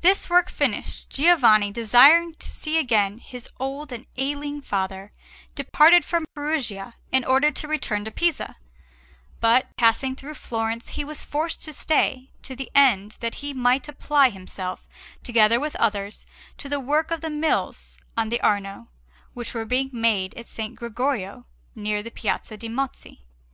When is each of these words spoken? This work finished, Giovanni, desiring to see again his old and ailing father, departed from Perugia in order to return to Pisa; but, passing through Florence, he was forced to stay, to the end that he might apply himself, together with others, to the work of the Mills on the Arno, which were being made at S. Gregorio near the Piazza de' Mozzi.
This 0.00 0.30
work 0.30 0.48
finished, 0.48 1.10
Giovanni, 1.10 1.70
desiring 1.70 2.32
to 2.36 2.48
see 2.48 2.78
again 2.78 3.18
his 3.18 3.50
old 3.60 3.92
and 3.92 4.06
ailing 4.16 4.62
father, 4.62 5.12
departed 5.54 6.06
from 6.06 6.24
Perugia 6.34 6.94
in 7.12 7.22
order 7.22 7.50
to 7.50 7.68
return 7.68 8.02
to 8.06 8.10
Pisa; 8.10 8.56
but, 9.40 9.68
passing 9.76 10.16
through 10.16 10.36
Florence, 10.36 10.88
he 10.96 11.04
was 11.04 11.22
forced 11.22 11.60
to 11.64 11.74
stay, 11.74 12.30
to 12.44 12.56
the 12.56 12.70
end 12.74 13.16
that 13.20 13.34
he 13.44 13.52
might 13.52 13.86
apply 13.90 14.30
himself, 14.30 14.86
together 15.22 15.60
with 15.60 15.76
others, 15.76 16.24
to 16.56 16.70
the 16.70 16.80
work 16.80 17.10
of 17.10 17.20
the 17.20 17.28
Mills 17.28 17.98
on 18.16 18.30
the 18.30 18.40
Arno, 18.40 18.88
which 19.34 19.52
were 19.52 19.66
being 19.66 19.90
made 19.92 20.32
at 20.32 20.46
S. 20.46 20.60
Gregorio 20.76 21.44
near 21.74 22.02
the 22.02 22.10
Piazza 22.10 22.56
de' 22.56 22.70
Mozzi. 22.70 23.20